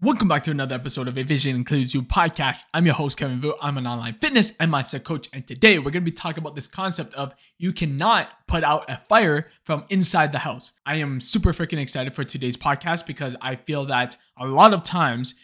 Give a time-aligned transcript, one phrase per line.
[0.00, 2.62] Welcome back to another episode of A Vision Includes You podcast.
[2.72, 3.56] I'm your host, Kevin Vu.
[3.60, 5.28] I'm an online fitness and mindset coach.
[5.32, 8.88] And today we're going to be talking about this concept of you cannot put out
[8.88, 10.78] a fire from inside the house.
[10.86, 14.84] I am super freaking excited for today's podcast because I feel that a lot of
[14.84, 15.34] times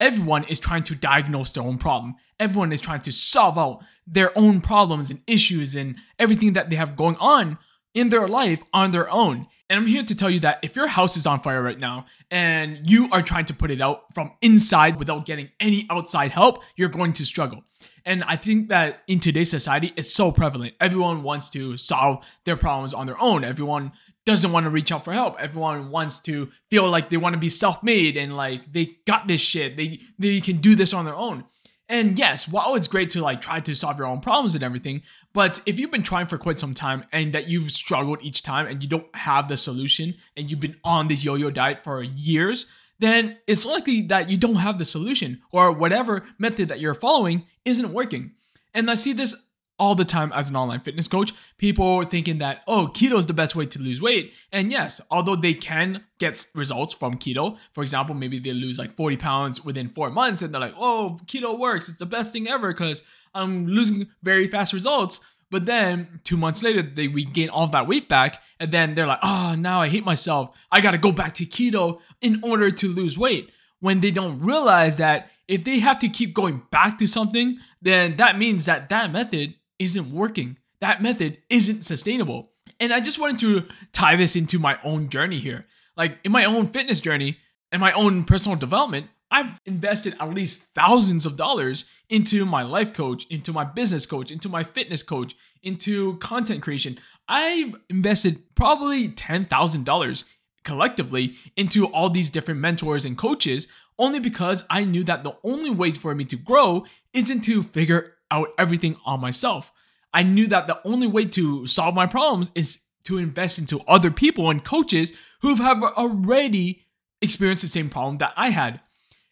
[0.00, 2.14] everyone is trying to diagnose their own problem.
[2.40, 6.76] Everyone is trying to solve out their own problems and issues and everything that they
[6.76, 7.58] have going on
[7.94, 9.46] in their life on their own.
[9.70, 12.06] And I'm here to tell you that if your house is on fire right now
[12.30, 16.62] and you are trying to put it out from inside without getting any outside help,
[16.76, 17.64] you're going to struggle.
[18.06, 20.74] And I think that in today's society, it's so prevalent.
[20.80, 23.44] Everyone wants to solve their problems on their own.
[23.44, 23.92] Everyone
[24.24, 25.36] doesn't want to reach out for help.
[25.38, 29.40] Everyone wants to feel like they want to be self-made and like they got this
[29.40, 29.76] shit.
[29.76, 31.44] They they can do this on their own.
[31.88, 35.02] And yes, while it's great to like try to solve your own problems and everything,
[35.32, 38.66] but if you've been trying for quite some time and that you've struggled each time
[38.66, 42.66] and you don't have the solution and you've been on this yo-yo diet for years,
[42.98, 47.46] then it's likely that you don't have the solution or whatever method that you're following
[47.64, 48.32] isn't working.
[48.74, 49.47] And I see this
[49.78, 51.32] all the time as an online fitness coach.
[51.56, 54.32] People are thinking that, oh, keto is the best way to lose weight.
[54.52, 58.96] And yes, although they can get results from keto, for example, maybe they lose like
[58.96, 61.88] 40 pounds within four months and they're like, oh, keto works.
[61.88, 63.02] It's the best thing ever because
[63.34, 65.20] I'm losing very fast results.
[65.50, 68.42] But then two months later, they regain all that weight back.
[68.60, 70.54] And then they're like, oh, now I hate myself.
[70.70, 73.50] I got to go back to keto in order to lose weight.
[73.80, 78.16] When they don't realize that if they have to keep going back to something, then
[78.16, 80.56] that means that that method isn't working.
[80.80, 82.50] That method isn't sustainable.
[82.80, 85.66] And I just wanted to tie this into my own journey here.
[85.96, 87.38] Like in my own fitness journey
[87.72, 92.94] and my own personal development, I've invested at least thousands of dollars into my life
[92.94, 96.98] coach, into my business coach, into my fitness coach, into content creation.
[97.28, 100.24] I've invested probably $10,000
[100.64, 103.68] collectively into all these different mentors and coaches
[103.98, 108.14] only because I knew that the only way for me to grow isn't to figure
[108.30, 109.72] out everything on myself.
[110.12, 114.10] I knew that the only way to solve my problems is to invest into other
[114.10, 116.84] people and coaches who have already
[117.20, 118.80] experienced the same problem that I had.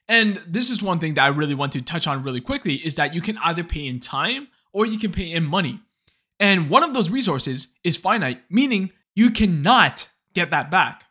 [0.08, 2.94] And this is one thing that I really want to touch on really quickly is
[2.94, 5.80] that you can either pay in time or you can pay in money.
[6.38, 11.04] And one of those resources is finite, meaning you cannot get that back.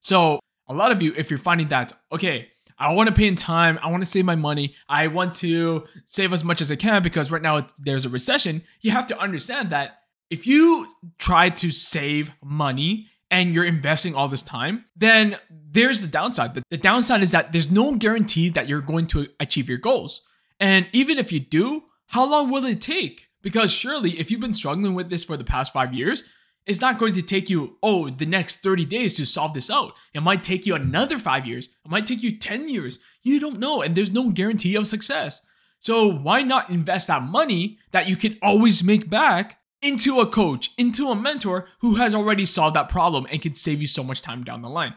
[0.00, 0.38] So,
[0.68, 2.48] a lot of you, if you're finding that, okay,
[2.78, 3.78] I want to pay in time.
[3.82, 4.74] I want to save my money.
[4.88, 8.62] I want to save as much as I can because right now there's a recession.
[8.80, 10.00] You have to understand that
[10.30, 10.88] if you
[11.18, 16.54] try to save money and you're investing all this time, then there's the downside.
[16.70, 20.22] The, downside is that there's no guarantee that you're going to achieve your goals.
[20.60, 23.26] And even if you do, how long will it take?
[23.42, 26.24] Because surely, if you've been struggling with this for the past five years,
[26.66, 29.92] it's not going to take you, oh, the next 30 days to solve this out.
[30.12, 31.68] It might take you another five years.
[31.84, 32.98] It might take you 10 years.
[33.22, 33.82] You don't know.
[33.82, 35.40] And there's no guarantee of success.
[35.78, 40.72] So why not invest that money that you can always make back into a coach,
[40.76, 44.20] into a mentor who has already solved that problem and can save you so much
[44.20, 44.94] time down the line?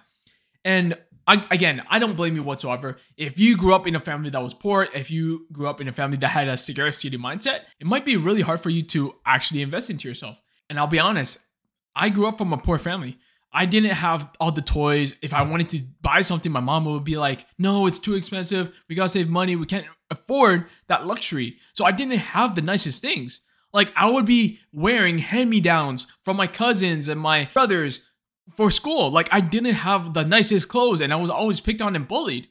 [0.66, 0.98] And
[1.28, 2.98] I, again, I don't blame you whatsoever.
[3.16, 5.88] If you grew up in a family that was poor, if you grew up in
[5.88, 9.14] a family that had a scarcity mindset, it might be really hard for you to
[9.28, 10.42] actually invest into yourself.
[10.72, 11.38] And I'll be honest,
[11.96, 13.18] I grew up from a poor family.
[13.52, 15.16] I didn't have all the toys.
[15.22, 18.72] If I wanted to buy something, my mom would be like, no, it's too expensive.
[18.88, 19.56] We gotta save money.
[19.56, 21.58] We can't afford that luxury.
[21.74, 23.42] So I didn't have the nicest things.
[23.74, 28.02] Like I would be wearing hand-me-downs from my cousins and my brothers
[28.56, 29.12] for school.
[29.12, 32.50] Like I didn't have the nicest clothes and I was always picked on and bullied.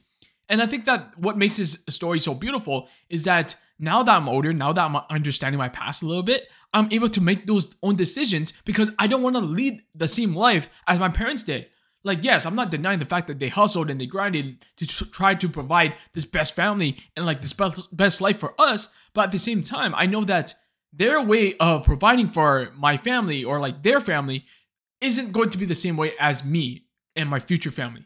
[0.49, 4.27] And I think that what makes this story so beautiful is that now that I'm
[4.27, 7.75] older, now that I'm understanding my past a little bit, I'm able to make those
[7.83, 11.67] own decisions because I don't want to lead the same life as my parents did.
[12.03, 15.05] Like, yes, I'm not denying the fact that they hustled and they grinded to tr-
[15.05, 18.89] try to provide this best family and like this best, best life for us.
[19.13, 20.55] But at the same time, I know that
[20.93, 24.45] their way of providing for my family or like their family
[25.01, 26.85] isn't going to be the same way as me
[27.15, 28.05] and my future family.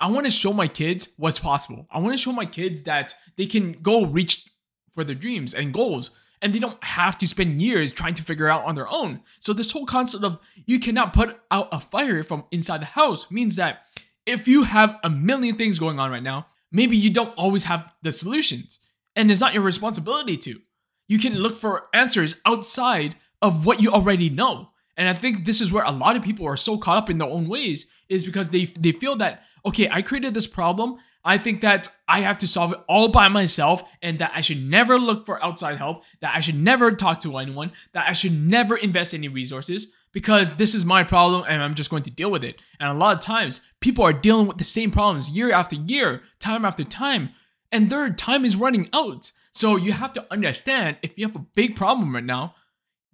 [0.00, 1.86] I want to show my kids what's possible.
[1.90, 4.48] I want to show my kids that they can go reach
[4.94, 8.48] for their dreams and goals and they don't have to spend years trying to figure
[8.48, 9.20] out on their own.
[9.40, 13.30] So this whole concept of you cannot put out a fire from inside the house
[13.30, 13.82] means that
[14.26, 17.92] if you have a million things going on right now, maybe you don't always have
[18.02, 18.78] the solutions.
[19.16, 20.60] And it's not your responsibility to.
[21.08, 24.70] You can look for answers outside of what you already know.
[24.98, 27.16] And I think this is where a lot of people are so caught up in
[27.16, 30.98] their own ways is because they they feel that okay, I created this problem.
[31.24, 34.62] I think that I have to solve it all by myself and that I should
[34.62, 38.32] never look for outside help, that I should never talk to anyone, that I should
[38.32, 42.30] never invest any resources because this is my problem and I'm just going to deal
[42.30, 42.56] with it.
[42.80, 46.22] And a lot of times, people are dealing with the same problems year after year,
[46.38, 47.30] time after time,
[47.70, 49.30] and their time is running out.
[49.52, 52.54] So you have to understand if you have a big problem right now,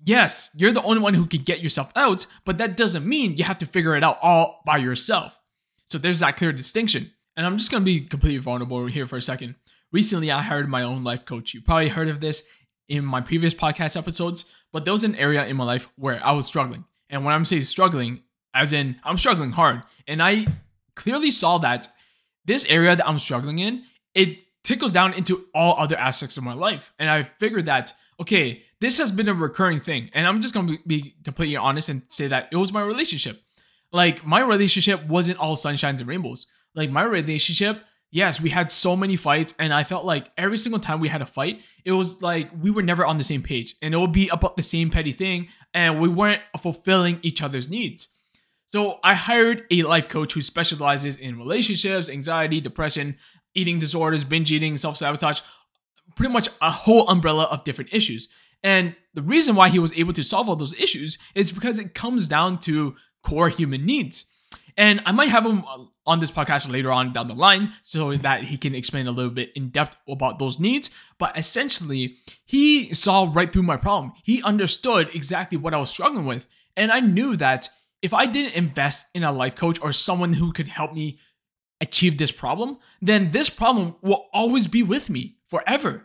[0.04, 3.44] yes, you're the only one who can get yourself out, but that doesn't mean you
[3.44, 5.38] have to figure it out all by yourself.
[5.86, 7.12] So there's that clear distinction.
[7.36, 9.56] And I'm just gonna be completely vulnerable here for a second.
[9.92, 11.54] Recently, I hired my own life coach.
[11.54, 12.44] You probably heard of this
[12.88, 16.32] in my previous podcast episodes, but there was an area in my life where I
[16.32, 16.84] was struggling.
[17.10, 18.22] And when I'm saying struggling,
[18.54, 19.82] as in I'm struggling hard.
[20.06, 20.46] And I
[20.94, 21.88] clearly saw that
[22.44, 23.84] this area that I'm struggling in,
[24.14, 26.92] it tickles down into all other aspects of my life.
[26.98, 30.11] And I figured that, okay, this has been a recurring thing.
[30.14, 33.43] And I'm just gonna be completely honest and say that it was my relationship.
[33.93, 36.46] Like my relationship wasn't all sunshines and rainbows.
[36.75, 40.81] Like my relationship, yes, we had so many fights, and I felt like every single
[40.81, 43.76] time we had a fight, it was like we were never on the same page,
[43.82, 47.69] and it would be about the same petty thing, and we weren't fulfilling each other's
[47.69, 48.08] needs.
[48.66, 53.16] So I hired a life coach who specializes in relationships, anxiety, depression,
[53.55, 55.40] eating disorders, binge eating, self sabotage,
[56.16, 58.28] pretty much a whole umbrella of different issues.
[58.62, 61.94] And the reason why he was able to solve all those issues is because it
[61.94, 64.24] comes down to core human needs.
[64.76, 68.14] And I might have him uh, on this podcast later on down the line so
[68.16, 70.90] that he can explain a little bit in depth about those needs.
[71.18, 74.12] But essentially, he saw right through my problem.
[74.22, 76.46] He understood exactly what I was struggling with.
[76.76, 77.68] And I knew that
[78.02, 81.18] if I didn't invest in a life coach or someone who could help me
[81.80, 86.02] achieve this problem, then this problem will always be with me forever,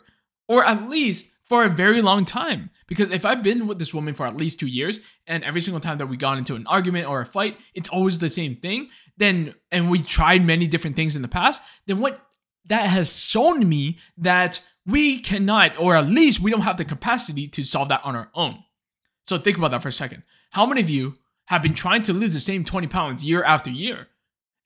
[0.47, 2.69] or at least for a very long time.
[2.87, 5.81] Because if I've been with this woman for at least two years, and every single
[5.81, 8.89] time that we got into an argument or a fight, it's always the same thing,
[9.17, 12.21] then and we tried many different things in the past, then what
[12.65, 17.47] that has shown me that we cannot, or at least we don't have the capacity
[17.47, 18.63] to solve that on our own.
[19.25, 20.21] So think about that for a second.
[20.51, 21.15] How many of you
[21.45, 24.07] have been trying to lose the same 20 pounds year after year?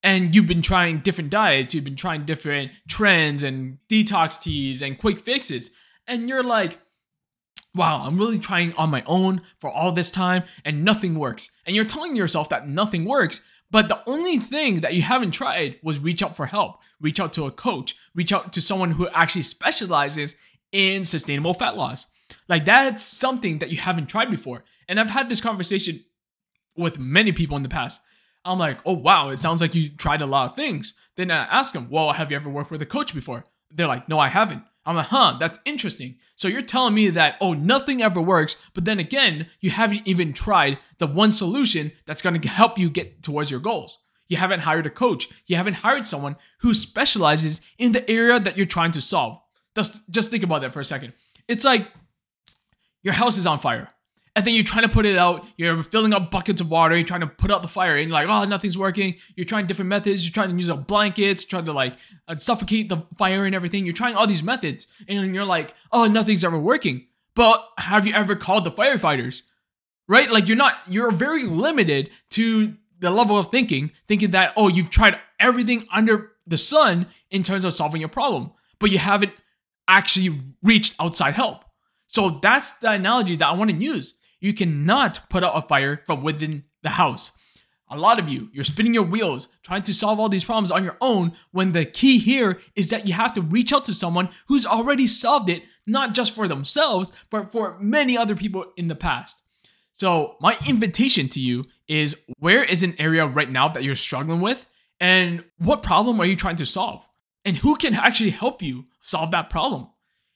[0.04, 4.98] And you've been trying different diets, you've been trying different trends and detox teas and
[4.98, 5.72] quick fixes,
[6.08, 6.80] and you're like,
[7.76, 11.50] wow, I'm really trying on my own for all this time and nothing works.
[11.66, 13.42] And you're telling yourself that nothing works,
[13.72, 17.34] but the only thing that you haven't tried was reach out for help, reach out
[17.34, 20.36] to a coach, reach out to someone who actually specializes
[20.72, 22.06] in sustainable fat loss.
[22.48, 24.64] Like that's something that you haven't tried before.
[24.88, 26.04] And I've had this conversation
[26.76, 28.02] with many people in the past.
[28.46, 30.94] I'm like, oh wow, it sounds like you tried a lot of things.
[31.16, 33.44] Then I ask them, well, have you ever worked with a coach before?
[33.72, 34.64] They're like, no, I haven't.
[34.86, 36.18] I'm like, huh, that's interesting.
[36.36, 40.34] So you're telling me that, oh, nothing ever works, but then again, you haven't even
[40.34, 44.00] tried the one solution that's gonna help you get towards your goals.
[44.28, 45.30] You haven't hired a coach.
[45.46, 49.40] You haven't hired someone who specializes in the area that you're trying to solve.
[49.76, 51.14] Just, just think about that for a second.
[51.48, 51.88] It's like
[53.04, 53.90] your house is on fire
[54.36, 55.46] and then you're trying to put it out.
[55.58, 56.96] You're filling up buckets of water.
[56.96, 59.16] You're trying to put out the fire, and you're like, oh, nothing's working.
[59.36, 60.26] You're trying different methods.
[60.26, 61.96] You're trying to use up blankets, trying to like
[62.28, 63.86] uh, suffocate the fire and everything.
[63.86, 67.08] You're trying all these methods, and you're like, oh, nothing's ever working.
[67.36, 69.44] But have you ever called the firefighters?
[70.08, 70.30] Right?
[70.30, 70.78] Like you're not.
[70.88, 76.32] You're very limited to the level of thinking, thinking that oh, you've tried everything under
[76.48, 79.32] the sun in terms of solving your problem, but you haven't
[79.88, 81.64] actually reached outside help.
[82.08, 84.16] So that's the analogy that I want to use.
[84.44, 87.32] You cannot put out a fire from within the house.
[87.90, 90.84] A lot of you, you're spinning your wheels trying to solve all these problems on
[90.84, 94.28] your own when the key here is that you have to reach out to someone
[94.48, 98.96] who's already solved it, not just for themselves, but for many other people in the
[98.96, 99.42] past.
[99.94, 104.42] So, my invitation to you is where is an area right now that you're struggling
[104.42, 104.66] with?
[105.00, 107.08] And what problem are you trying to solve?
[107.46, 109.88] And who can actually help you solve that problem?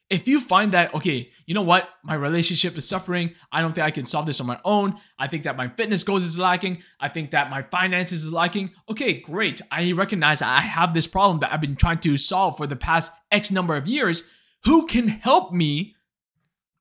[0.10, 1.88] If you find that okay you know what?
[2.04, 3.34] My relationship is suffering.
[3.54, 5.00] I don't think i can solve this on my own.
[5.18, 6.84] I think that my fitness goals is lacking.
[7.00, 8.72] I think that my finances is lacking.
[8.90, 9.62] Okay great.
[9.72, 12.76] I recognize that i have this problem that i've been trying to solve for the
[12.76, 14.24] past x number of years.
[14.66, 15.96] Who can help me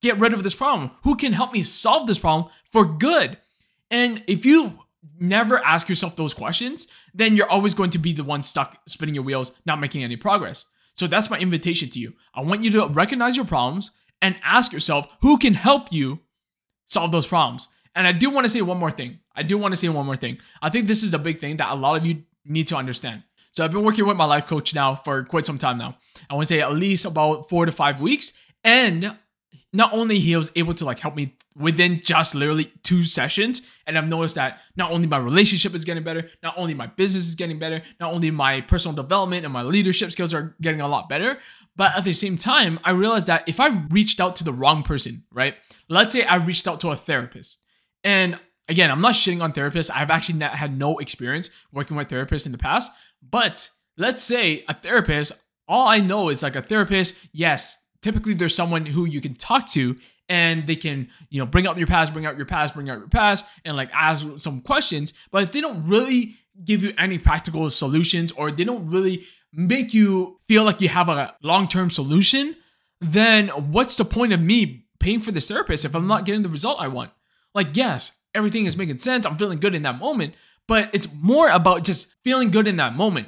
[0.01, 0.91] get rid of this problem?
[1.03, 3.37] Who can help me solve this problem for good?
[3.89, 4.79] And if you
[5.19, 9.15] never ask yourself those questions then you're always going to be the one stuck spinning
[9.15, 10.65] your wheels not making any progress
[10.97, 12.13] so that's my invitation to you.
[12.33, 16.17] I want you to recognize your problems and ask yourself who can help you
[16.87, 17.67] solve those problems.
[17.95, 19.19] And I do want to say one more thing.
[19.35, 20.39] I do want to say one more thing.
[20.61, 23.23] I think this is a big thing that a lot of you need to understand.
[23.51, 25.97] So I've been working with my life coach now for quite some time now.
[26.29, 28.33] I want to say at least about four to five weeks.
[28.63, 29.15] And
[29.73, 33.97] not only he was able to like help me within just literally two sessions and
[33.97, 37.35] i've noticed that not only my relationship is getting better not only my business is
[37.35, 41.09] getting better not only my personal development and my leadership skills are getting a lot
[41.09, 41.37] better
[41.75, 44.83] but at the same time i realized that if i reached out to the wrong
[44.83, 45.55] person right?
[45.89, 47.59] Let's say i reached out to a therapist.
[48.03, 49.91] And again i'm not shitting on therapists.
[49.93, 54.63] I've actually not had no experience working with therapists in the past but let's say
[54.67, 55.31] a therapist
[55.67, 59.67] all i know is like a therapist yes typically there's someone who you can talk
[59.67, 59.93] to
[60.29, 62.99] and they can you know bring out your past bring out your past bring out
[62.99, 65.11] your past and like ask some questions.
[65.29, 69.93] But if they don't really give you any practical solutions or they don't really make
[69.93, 72.55] you feel like you have a long-term solution
[73.01, 76.49] then what's the point of me paying for this therapist if i'm not getting the
[76.49, 77.11] result i want?
[77.53, 79.25] Like yes everything is making sense.
[79.25, 80.33] I'm feeling good in that moment
[80.65, 83.27] but it's more about just feeling good in that moment.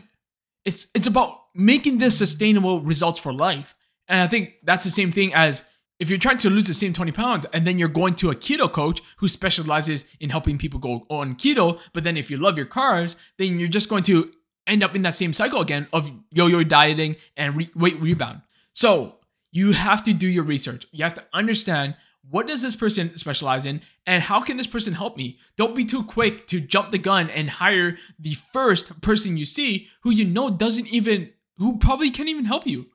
[0.64, 3.76] It's it's about making this sustainable results for life
[4.10, 5.64] and I think that's the same thing as
[6.00, 8.36] if you're trying to lose the same 20 pounds and then you're going to a
[8.36, 12.58] keto coach who specializes in helping people go on keto, but then if you love
[12.58, 14.32] your carbs, then you're just going to
[14.66, 18.42] end up in that same cycle again of yo-yo dieting and re- weight rebound.
[18.74, 19.16] So
[19.52, 20.86] you have to do your research.
[20.92, 21.96] You have to understand
[22.30, 25.40] what does this person specialize in and how can this person help me?
[25.58, 29.88] Don't be too quick to jump the gun and hire the first person you see
[30.04, 32.86] who you know doesn't even who probably can't even help you.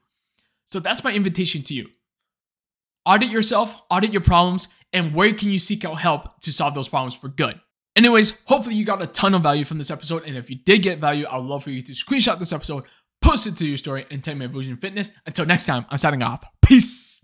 [0.74, 1.88] So that's my invitation to you.
[3.06, 6.88] Audit yourself, audit your problems, and where can you seek out help to solve those
[6.88, 7.60] problems for good.
[7.94, 10.24] Anyways, hopefully you got a ton of value from this episode.
[10.26, 12.86] And if you did get value, I would love for you to screenshot this episode,
[13.22, 15.12] post it to your story, and tag me at Vusion Fitness.
[15.26, 16.42] Until next time, I'm signing off.
[16.60, 17.23] Peace.